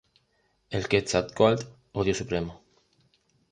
El 0.71 0.87
Quetzalcóatl 0.87 1.67
o 1.91 2.03
Dios 2.03 2.17
supremo. 2.17 2.63